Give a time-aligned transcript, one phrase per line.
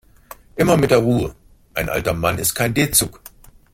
[0.55, 1.35] Immer mit der Ruhe,
[1.75, 3.21] ein alter Mann ist kein D-Zug.